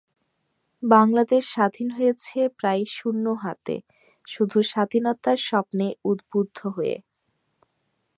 বাংলাদেশ 0.83 1.43
স্বাধীন 1.53 1.87
হয়েছে 1.91 2.39
প্রায় 2.59 2.83
শূন্য 2.91 3.25
হাতে, 3.43 3.75
শুধু 4.27 4.57
স্বাধীনতার 4.71 5.39
স্বপ্নে 5.49 5.87
উদ্বুদ্ধ 6.05 6.59
হয়ে। 6.67 6.95